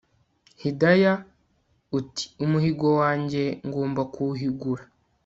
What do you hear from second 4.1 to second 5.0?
kuwuhigura